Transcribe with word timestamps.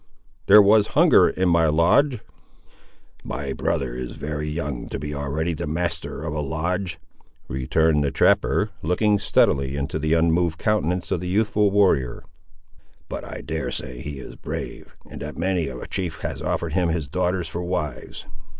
There 0.47 0.63
was 0.63 0.87
hunger 0.97 1.29
in 1.29 1.47
my 1.49 1.67
lodge." 1.67 2.21
"My 3.23 3.53
brother 3.53 3.93
is 3.93 4.13
very 4.13 4.47
young 4.49 4.89
to 4.89 4.97
be 4.97 5.13
already 5.13 5.53
the 5.53 5.67
master 5.67 6.23
of 6.23 6.33
a 6.33 6.41
lodge," 6.41 6.99
returned 7.47 8.03
the 8.03 8.09
trapper, 8.09 8.71
looking 8.81 9.19
steadily 9.19 9.75
into 9.75 9.99
the 9.99 10.13
unmoved 10.13 10.57
countenance 10.57 11.11
of 11.11 11.19
the 11.19 11.27
youthful 11.27 11.69
warrior; 11.69 12.23
"but 13.09 13.23
I 13.23 13.41
dare 13.41 13.69
say 13.69 13.99
he 13.99 14.17
is 14.17 14.35
brave, 14.35 14.97
and 15.07 15.21
that 15.21 15.37
many 15.37 15.67
a 15.67 15.85
chief 15.85 16.21
has 16.21 16.41
offered 16.41 16.73
him 16.73 16.89
his 16.89 17.07
daughters 17.07 17.47
for 17.47 17.63
wives. 17.63 18.25